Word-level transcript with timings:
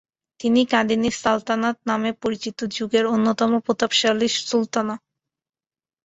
তিনি 0.39 0.61
কাদিনী 0.71 1.09
সালতানাত 1.15 1.77
নামে 1.89 2.11
পরিচিত 2.21 2.57
যুগের 2.75 3.05
অন্যতম 3.07 3.51
প্রতাপশালী 3.65 4.27
সুলতানা। 4.41 4.95